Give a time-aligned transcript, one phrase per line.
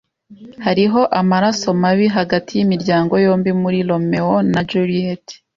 [0.65, 5.25] Hariho amaraso mabi hagati yimiryango yombi muri "Romeo na Juliet."